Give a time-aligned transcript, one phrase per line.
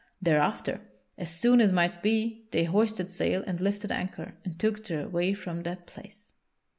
[0.19, 0.81] Thereafter,
[1.15, 5.35] as soon as might be they hoisted sail and lifted anchor and took their way
[5.35, 6.33] from that place.